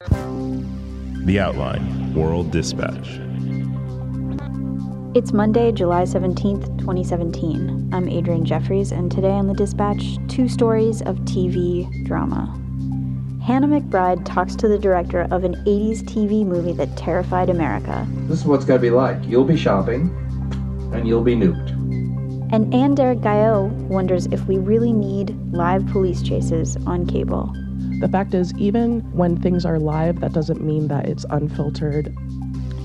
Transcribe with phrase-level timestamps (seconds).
[0.00, 3.18] The Outline World Dispatch.
[5.16, 7.90] It's Monday, July 17th, 2017.
[7.92, 12.46] I'm Adrianne Jeffries, and today on the Dispatch, two stories of TV drama.
[13.44, 18.06] Hanna McBride talks to the director of an 80s TV movie that terrified America.
[18.28, 19.18] This is what's going to be like.
[19.24, 20.10] You'll be shopping,
[20.94, 21.72] and you'll be nuked.
[22.52, 27.52] And Ann-Derrick Gaillot wonders if we really need live police chases on cable.
[28.00, 32.16] The fact is, even when things are live, that doesn't mean that it's unfiltered.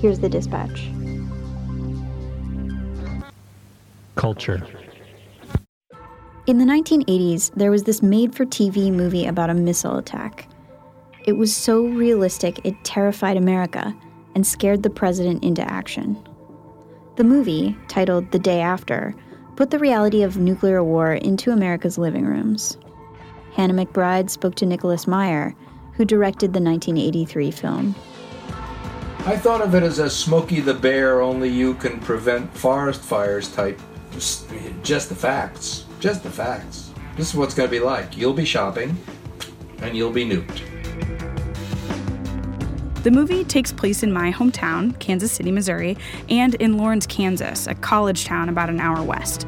[0.02, 0.90] Here's the dispatch.
[4.16, 4.66] Culture.
[6.48, 10.50] In the 1980s, there was this made for TV movie about a missile attack.
[11.26, 13.96] It was so realistic it terrified America
[14.36, 16.18] and scared the president into action.
[17.18, 19.16] The movie, titled The Day After,
[19.56, 22.78] put the reality of nuclear war into America's living rooms.
[23.54, 25.56] Hanna McBride spoke to Nicholas Meyer,
[25.94, 27.96] who directed the 1983 film.
[29.26, 33.54] I thought of it as a Smokey the Bear, only you can prevent forest fires
[33.54, 33.80] type.
[34.12, 34.52] Just,
[34.84, 35.86] just the facts.
[36.00, 36.92] Just the facts.
[37.16, 38.18] This is what's going to be like.
[38.18, 38.98] You'll be shopping,
[39.82, 40.62] and you'll be nuked.
[43.04, 45.98] The movie takes place in my hometown, Kansas City, Missouri,
[46.30, 49.46] and in Lawrence, Kansas, a college town about an hour west.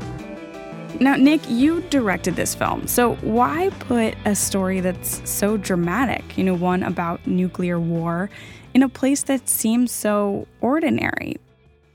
[0.99, 6.43] Now, Nick, you directed this film, so why put a story that's so dramatic, you
[6.43, 8.29] know, one about nuclear war,
[8.73, 11.37] in a place that seems so ordinary?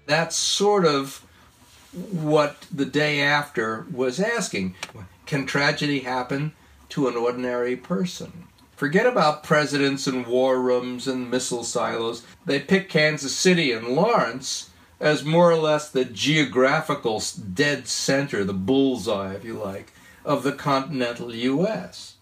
[0.06, 1.24] That's sort of
[1.92, 4.74] what the day after was asking.
[5.26, 6.52] Can tragedy happen
[6.90, 8.44] to an ordinary person?
[8.76, 12.24] Forget about presidents and war rooms and missile silos.
[12.46, 14.69] They pick Kansas City and Lawrence
[15.00, 17.22] as more or less the geographical
[17.54, 19.92] dead center, the bullseye, if you like,
[20.24, 22.16] of the continental U.S.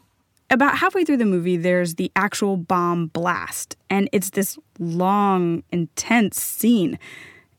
[0.50, 6.40] About halfway through the movie, there's the actual bomb blast, and it's this long, intense
[6.40, 6.98] scene.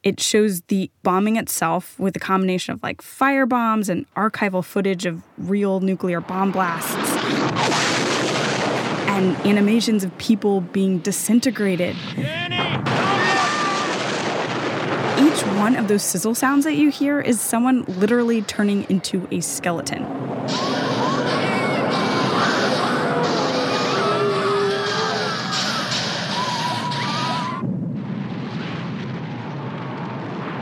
[0.01, 5.05] It shows the bombing itself with a combination of like fire bombs and archival footage
[5.05, 6.95] of real nuclear bomb blasts
[9.09, 11.97] and animations of people being disintegrated.
[15.39, 19.39] Each one of those sizzle sounds that you hear is someone literally turning into a
[19.39, 20.03] skeleton.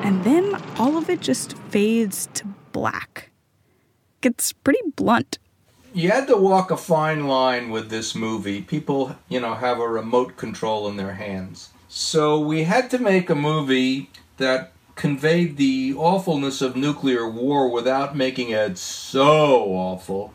[0.04, 3.32] And then all of it just fades to black.
[4.22, 5.40] It's pretty blunt.
[5.96, 8.62] You had to walk a fine line with this movie.
[8.62, 11.70] People, you know, have a remote control in their hands.
[11.88, 18.16] So we had to make a movie that conveyed the awfulness of nuclear war without
[18.16, 20.34] making it so awful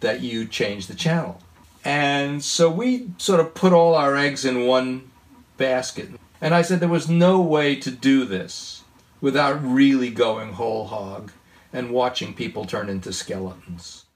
[0.00, 1.40] that you change the channel.
[1.84, 5.10] And so we sort of put all our eggs in one
[5.56, 6.10] basket.
[6.40, 8.82] And I said there was no way to do this
[9.20, 11.32] without really going whole hog
[11.72, 14.06] and watching people turn into skeletons.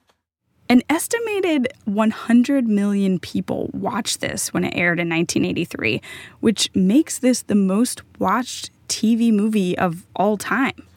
[0.67, 6.01] An estimated 100 million people watched this when it aired in 1983,
[6.39, 10.87] which makes this the most watched TV movie of all time.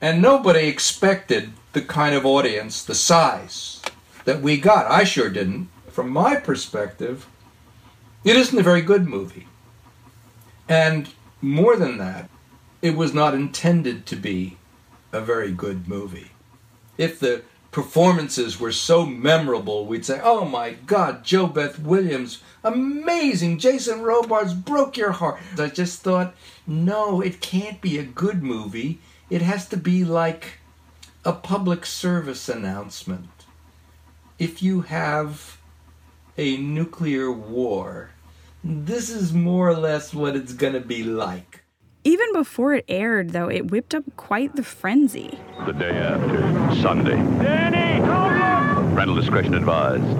[0.00, 3.82] And nobody expected the kind of audience, the size
[4.24, 4.90] that we got.
[4.90, 5.68] I sure didn't.
[5.88, 7.26] From my perspective,
[8.24, 9.46] it isn't a very good movie.
[10.68, 11.08] And
[11.40, 12.28] more than that,
[12.82, 14.56] it was not intended to be
[15.12, 16.30] a very good movie.
[16.96, 23.58] If the performances were so memorable, we'd say, oh my God, JoBeth Williams, amazing.
[23.58, 25.40] Jason Robards broke your heart.
[25.58, 26.34] I just thought,
[26.66, 29.00] no, it can't be a good movie.
[29.30, 30.58] It has to be like
[31.24, 33.28] a public service announcement.
[34.38, 35.58] If you have
[36.36, 38.10] a nuclear war,
[38.64, 41.64] this is more or less what it's going to be like.
[42.08, 45.38] Even before it aired, though, it whipped up quite the frenzy.
[45.66, 47.16] The day after, Sunday.
[47.42, 48.00] Danny,
[48.94, 50.18] Parental discretion advised.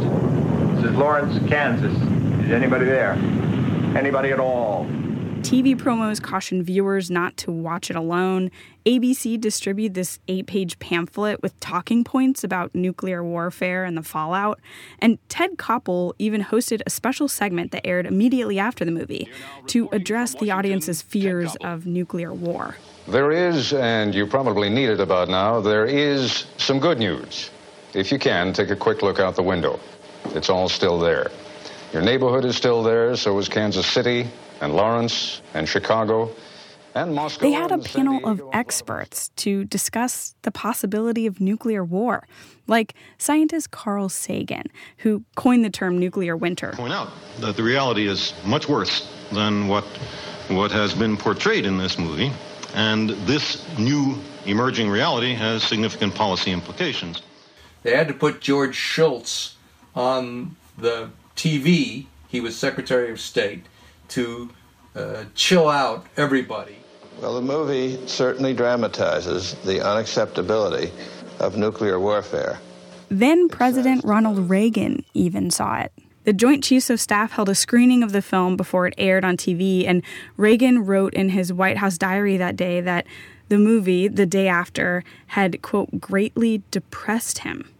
[0.76, 1.94] This is Lawrence, Kansas.
[2.44, 3.12] Is anybody there?
[3.97, 4.87] Anybody at all?
[5.40, 8.50] TV promos caution viewers not to watch it alone.
[8.85, 14.58] ABC distributed this eight page pamphlet with talking points about nuclear warfare and the fallout.
[14.99, 19.29] And Ted Koppel even hosted a special segment that aired immediately after the movie
[19.69, 22.76] to address the audience's fears of nuclear war.
[23.06, 27.50] There is, and you probably need it about now, there is some good news.
[27.94, 29.79] If you can, take a quick look out the window.
[30.34, 31.31] It's all still there.
[31.93, 34.29] Your neighborhood is still there, so is Kansas City,
[34.60, 36.31] and Lawrence, and Chicago,
[36.94, 42.26] And Moscow They had a panel of experts to discuss the possibility of nuclear war,
[42.66, 44.64] like scientist Carl Sagan,
[44.99, 46.72] who coined the term nuclear winter.
[46.72, 47.10] point out
[47.40, 49.84] that the reality is much worse than what
[50.49, 52.32] what has been portrayed in this movie,
[52.75, 54.16] and this new
[54.46, 57.22] emerging reality has significant policy implications.
[57.82, 59.56] They had to put George Shultz
[59.94, 62.06] on the TV.
[62.28, 63.66] He was Secretary of State
[64.08, 64.50] to
[64.94, 66.76] uh, chill out everybody.
[67.20, 70.90] Well, the movie certainly dramatizes the unacceptability
[71.40, 72.58] of nuclear warfare.
[73.08, 75.93] Then President Ronald Reagan even saw it.
[76.25, 79.37] The Joint Chiefs of Staff held a screening of the film before it aired on
[79.37, 80.02] TV, and
[80.37, 83.06] Reagan wrote in his White House diary that day that
[83.49, 87.70] the movie, the day after, had, quote, greatly depressed him.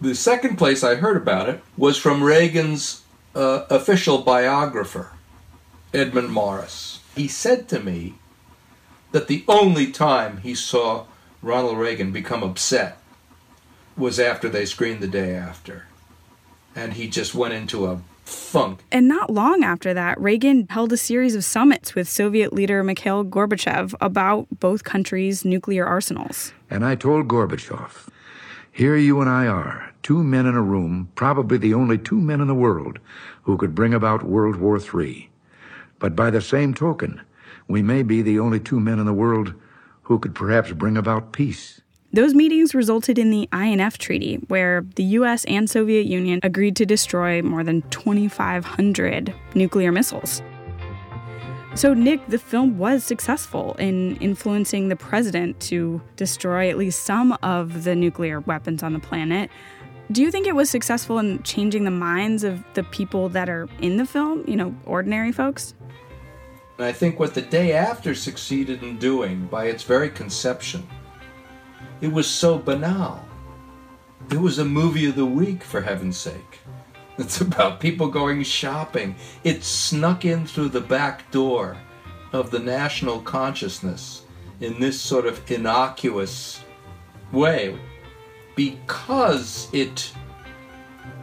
[0.00, 3.02] The second place I heard about it was from Reagan's
[3.34, 5.12] uh, official biographer,
[5.94, 7.00] Edmund Morris.
[7.14, 8.14] He said to me
[9.12, 11.04] that the only time he saw
[11.40, 12.98] Ronald Reagan become upset
[13.96, 15.86] was after they screened the day after.
[16.74, 18.82] And he just went into a funk.
[18.90, 23.24] And not long after that, Reagan held a series of summits with Soviet leader Mikhail
[23.24, 26.52] Gorbachev about both countries' nuclear arsenals.
[26.68, 28.08] And I told Gorbachev,
[28.72, 32.40] here you and I are, two men in a room, probably the only two men
[32.40, 32.98] in the world
[33.44, 35.30] who could bring about World War III.
[35.98, 37.20] But by the same token,
[37.68, 39.54] we may be the only two men in the world
[40.02, 41.80] who could perhaps bring about peace.
[42.12, 46.86] Those meetings resulted in the INF Treaty, where the US and Soviet Union agreed to
[46.86, 50.40] destroy more than 2,500 nuclear missiles.
[51.74, 57.36] So, Nick, the film was successful in influencing the president to destroy at least some
[57.42, 59.50] of the nuclear weapons on the planet.
[60.12, 63.68] Do you think it was successful in changing the minds of the people that are
[63.80, 65.74] in the film, you know, ordinary folks?
[66.78, 70.86] And I think what the day after succeeded in doing, by its very conception,
[72.00, 73.24] it was so banal.
[74.30, 76.60] It was a movie of the week, for heaven's sake.
[77.16, 79.14] It's about people going shopping.
[79.44, 81.76] It snuck in through the back door
[82.32, 84.24] of the national consciousness
[84.60, 86.60] in this sort of innocuous
[87.30, 87.78] way
[88.56, 90.12] because it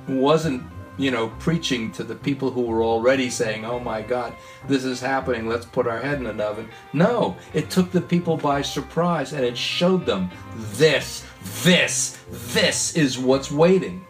[0.08, 0.64] wasn't,
[0.98, 4.36] you know, preaching to the people who were already saying, oh my God,
[4.68, 6.70] this is happening, let's put our head in an oven.
[6.94, 11.26] No, it took the people by surprise and it showed them this,
[11.64, 14.06] this, this is what's waiting.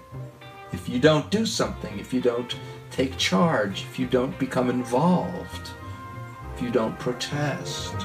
[0.71, 2.55] If you don't do something, if you don't
[2.89, 5.71] take charge, if you don't become involved,
[6.55, 7.95] if you don't protest.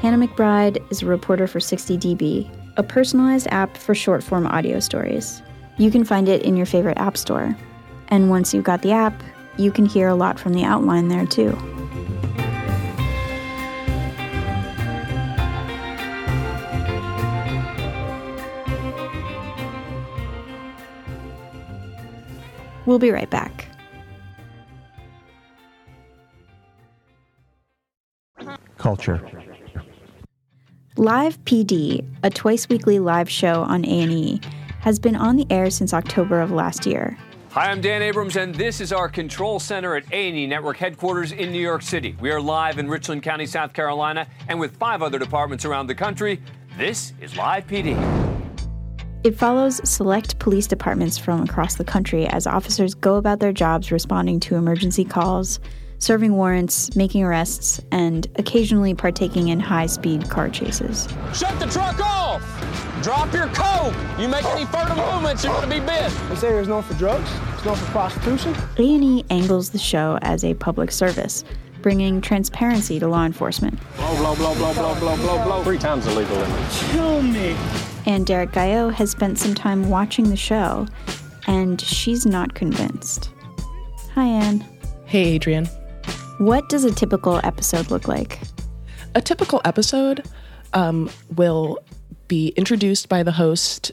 [0.00, 5.42] Hanna McBride is a reporter for 60dB, a personalized app for short form audio stories.
[5.76, 7.56] You can find it in your favorite app store.
[8.06, 9.20] And once you've got the app,
[9.56, 11.50] you can hear a lot from the outline there too.
[22.86, 23.66] We'll be right back.
[28.78, 29.47] Culture.
[30.98, 34.40] Live PD, a twice weekly live show on A&E,
[34.80, 37.16] has been on the air since October of last year.
[37.50, 41.52] Hi, I'm Dan Abrams, and this is our control center at A&E Network headquarters in
[41.52, 42.16] New York City.
[42.20, 45.94] We are live in Richland County, South Carolina, and with five other departments around the
[45.94, 46.42] country,
[46.76, 47.96] this is Live PD.
[49.22, 53.92] It follows select police departments from across the country as officers go about their jobs
[53.92, 55.60] responding to emergency calls,
[55.98, 61.08] serving warrants, making arrests, and occasionally partaking in high speed car chases.
[61.34, 62.42] Shut the truck off!
[63.02, 63.94] Drop your coat!
[64.18, 66.10] You make any further movements, you're gonna be bit.
[66.28, 68.54] This area is known for drugs, it's known for prostitution.
[68.78, 71.44] A&E angles the show as a public service,
[71.82, 73.78] bringing transparency to law enforcement.
[73.96, 75.64] Blow, blow, blow, blow, blow, blow, blow, blow.
[75.64, 76.70] Three times the legal limit.
[76.90, 77.56] Kill me.
[78.06, 80.86] Ann-Derrick Gaillot has spent some time watching the show,
[81.46, 83.30] and she's not convinced.
[84.14, 84.64] Hi, Ann.
[85.04, 85.68] Hey, Adrianne.
[86.38, 88.38] What does a typical episode look like?
[89.16, 90.24] A typical episode
[90.72, 91.78] um, will
[92.28, 93.90] be introduced by the host,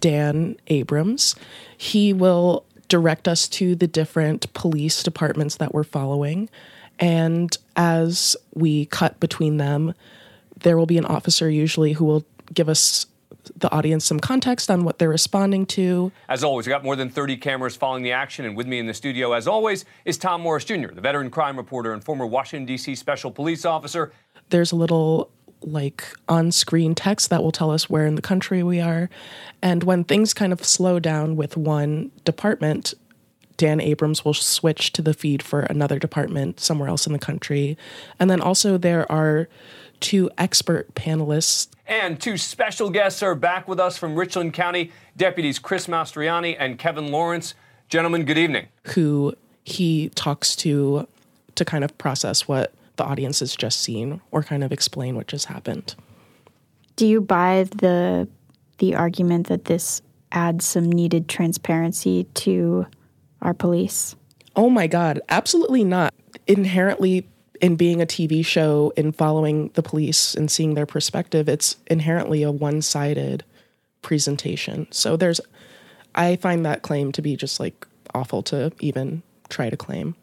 [0.00, 1.36] Dan Abrams.
[1.78, 6.48] He will direct us to the different police departments that we're following.
[6.98, 9.94] And as we cut between them,
[10.62, 13.06] there will be an officer usually who will give us
[13.56, 16.12] the audience some context on what they're responding to.
[16.28, 18.86] As always, we got more than 30 cameras following the action, and with me in
[18.86, 22.66] the studio, as always, is Tom Morris Jr., the veteran crime reporter and former Washington,
[22.66, 22.94] D.C.
[22.94, 24.12] special police officer.
[24.50, 25.30] There's a little
[25.62, 29.08] like on screen text that will tell us where in the country we are.
[29.62, 32.94] And when things kind of slow down with one department,
[33.56, 37.76] Dan Abrams will switch to the feed for another department somewhere else in the country.
[38.20, 39.48] And then also there are
[40.00, 41.68] two expert panelists.
[41.86, 46.78] And two special guests are back with us from Richland County Deputies Chris Mastriani and
[46.78, 47.54] Kevin Lawrence.
[47.88, 48.66] Gentlemen, good evening.
[48.94, 49.34] Who
[49.64, 51.06] he talks to
[51.54, 55.26] to kind of process what the audience has just seen or kind of explain what
[55.26, 55.94] just happened.
[56.96, 58.28] Do you buy the
[58.78, 62.86] the argument that this adds some needed transparency to
[63.42, 64.16] our police?
[64.54, 66.12] Oh my god, absolutely not.
[66.46, 67.26] Inherently
[67.60, 72.42] in being a TV show in following the police and seeing their perspective, it's inherently
[72.42, 73.44] a one-sided
[74.02, 74.86] presentation.
[74.90, 75.40] So there's
[76.14, 80.14] I find that claim to be just like awful to even try to claim.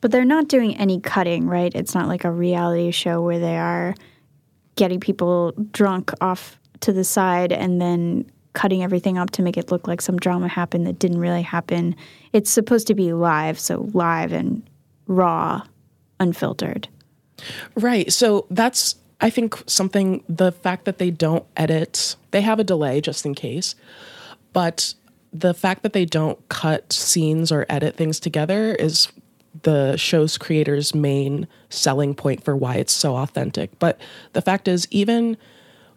[0.00, 1.72] But they're not doing any cutting, right?
[1.74, 3.94] It's not like a reality show where they are
[4.76, 9.72] getting people drunk off to the side and then cutting everything up to make it
[9.72, 11.96] look like some drama happened that didn't really happen.
[12.32, 14.68] It's supposed to be live, so live and
[15.06, 15.62] raw,
[16.20, 16.88] unfiltered.
[17.76, 18.12] Right.
[18.12, 23.00] So that's I think something the fact that they don't edit, they have a delay
[23.00, 23.74] just in case.
[24.52, 24.94] But
[25.32, 29.08] the fact that they don't cut scenes or edit things together is
[29.62, 33.76] the show's creators' main selling point for why it's so authentic.
[33.78, 34.00] But
[34.32, 35.36] the fact is, even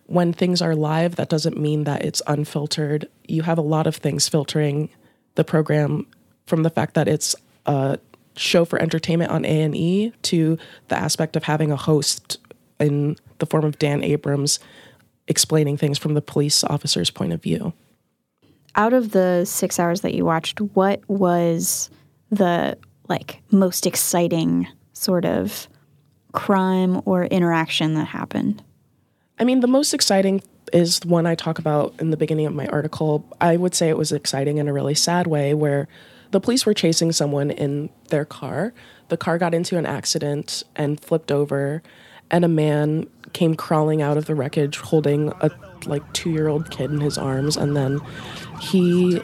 [0.08, 3.08] when things are live, that doesn't mean that it's unfiltered.
[3.28, 4.90] You have a lot of things filtering
[5.36, 6.08] the program
[6.48, 7.36] from the fact that it's
[7.66, 8.00] a
[8.36, 10.58] show for entertainment on A&E to
[10.88, 12.38] the aspect of having a host
[12.80, 14.60] in the form of Dan Abrams
[15.28, 17.74] explaining things from the police officer's point of view.
[18.76, 21.90] Out of the 6 hours that you watched, what was
[22.30, 25.68] the like most exciting sort of
[26.32, 28.64] crime or interaction that happened?
[29.40, 32.54] I mean, the most exciting is the one I talk about in the beginning of
[32.54, 33.26] my article.
[33.42, 35.90] I would say it was exciting in a really sad way where
[36.32, 38.74] the police were chasing someone in their car.
[39.10, 41.84] The car got into an accident and flipped over,
[42.32, 45.52] and a man came crawling out of the wreckage holding a
[45.86, 48.00] like 2-year-old kid in his arms and then
[48.60, 49.20] he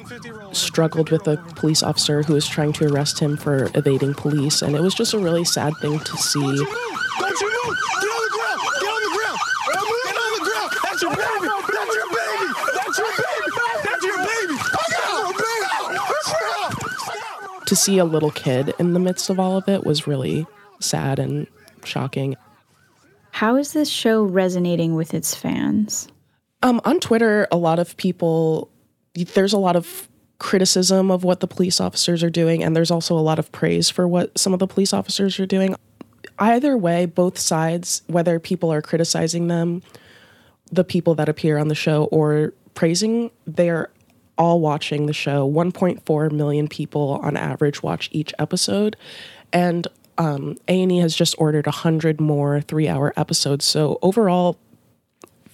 [0.54, 4.76] struggled with a police officer who was trying to arrest him for evading police and
[4.76, 7.78] it was just a really sad thing to see Don't you move!
[8.00, 8.60] Get on the ground!
[8.80, 9.40] Get on the ground!
[9.68, 10.74] Get on the ground!
[10.84, 11.38] That's your baby!
[12.74, 13.48] That's your baby!
[13.84, 14.56] That's your baby!
[14.64, 15.38] That's your baby!
[16.22, 16.24] Stop!
[16.24, 16.88] Stop!
[17.68, 20.46] to see a little kid in the midst of all of it was really
[20.82, 21.48] sad and
[21.86, 22.36] shocking.
[23.32, 26.10] How is this show resonating with its fans?
[26.64, 28.70] Um, on Twitter, a lot of people,
[29.14, 33.18] there's a lot of criticism of what the police officers are doing, and there's also
[33.18, 35.74] a lot of praise for what some of the police officers are doing.
[36.40, 39.82] Either way, both sides, whether people are criticizing them,
[40.74, 43.90] the people that appear on the show, or praising, they're
[44.38, 45.50] all watching the show.
[45.50, 48.96] 1.4 million people on average watch each episode,
[49.52, 53.66] and um, A&E has just ordered 100 more three-hour episodes.
[53.66, 54.58] So overall,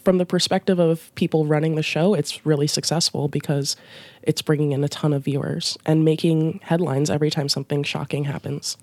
[0.03, 3.75] from the perspective of people running the show, it's really successful because
[4.21, 8.77] it's bringing in a ton of viewers and making headlines every time something shocking happens.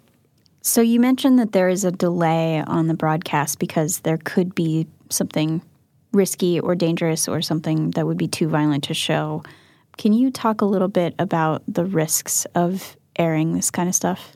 [0.63, 4.87] So you mentioned that there is a delay on the broadcast because there could be
[5.09, 5.63] something
[6.13, 9.43] risky or dangerous or something that would be too violent to show.
[10.01, 14.35] Can you talk a little bit about the risks of airing this kind of stuff?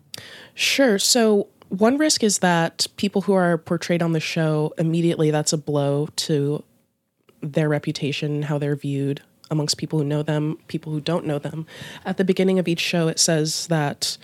[0.53, 0.99] Sure.
[0.99, 5.57] So one risk is that people who are portrayed on the show immediately that's a
[5.57, 6.63] blow to
[7.41, 11.67] their reputation, how they're viewed amongst people who know them, people who don't know them.
[12.05, 14.19] At the beginning of each show, it says that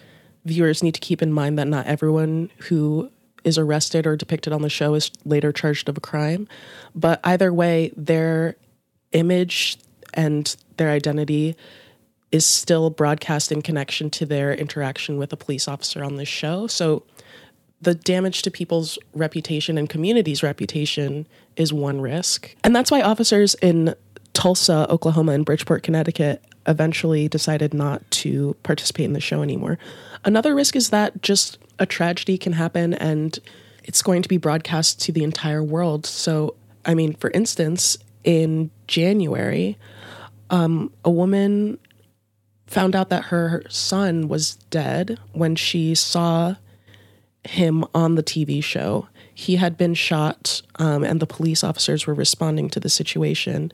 [0.45, 3.11] viewers need to keep in mind that not everyone who
[3.45, 6.47] is arrested or depicted on the show is later charged of a crime.
[6.95, 8.57] But either way, their
[9.13, 9.79] image
[10.13, 11.55] and their identity
[12.33, 16.67] is still broadcast in connection to their interaction with a police officer on this show.
[16.67, 17.03] So
[17.83, 22.57] the damage to people's reputation and community's reputation is one risk.
[22.65, 23.95] And that's why officers in
[24.33, 29.79] Tulsa, Oklahoma, and Bridgeport, Connecticut eventually decided not to participate in the show anymore.
[30.25, 33.39] Another risk is that just a tragedy can happen and
[33.85, 36.07] it's going to be broadcast to the entire world.
[36.07, 36.55] So,
[36.87, 39.77] I mean, for instance, in January,
[40.51, 41.79] um, a woman
[42.67, 46.55] found out that her son was dead when she saw
[47.45, 49.09] him on the TV show.
[49.35, 53.73] He had been shot, um, and the police officers were responding to the situation.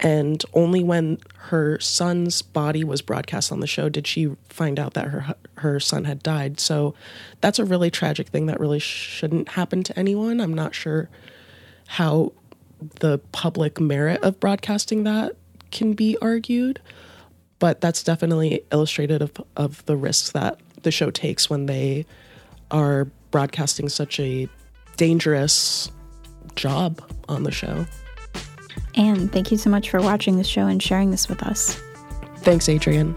[0.00, 4.94] And only when her son's body was broadcast on the show did she find out
[4.94, 6.58] that her her son had died.
[6.58, 6.94] So
[7.40, 10.40] that's a really tragic thing that really shouldn't happen to anyone.
[10.40, 11.08] I'm not sure
[11.86, 12.32] how
[13.00, 15.36] the public merit of broadcasting that
[15.74, 16.80] can be argued.
[17.58, 22.04] but that's definitely illustrative of, of the risks that the show takes when they
[22.70, 24.48] are broadcasting such a
[24.96, 25.90] dangerous
[26.56, 27.86] job on the show.
[28.96, 31.80] And thank you so much for watching the show and sharing this with us.
[32.38, 33.14] Thanks, Adrianne.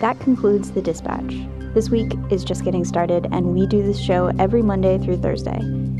[0.00, 1.32] That concludes The Dispatch.
[1.74, 5.58] This week is just getting started, and we do this show every Monday through Thursday.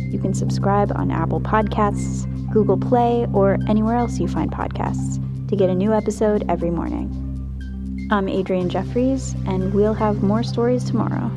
[0.09, 5.57] You can subscribe on Apple Podcasts, Google Play, or anywhere else you find podcasts to
[5.57, 7.11] get a new episode every morning.
[8.13, 11.29] I'm Adrianne Jeffries, and we'll have more stories tomorrow.